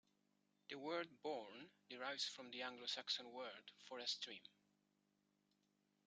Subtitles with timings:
[0.69, 4.41] The word bourne derives from the Anglo-Saxon word for a stream.